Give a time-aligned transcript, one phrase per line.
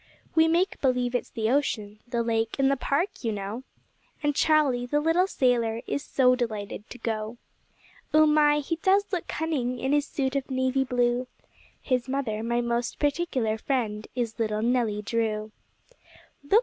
[0.33, 3.61] We make believe it's the ocean, the lake in the Park, you know;
[4.23, 7.37] And Charlie, the little sailor, is so delighted to go.
[8.11, 8.61] Oh, my!
[8.61, 11.27] he does look cunning in his suit of navy blue.
[11.83, 15.51] His mother, my most particular friend, is little Nelly Drew.
[16.49, 16.59] Look!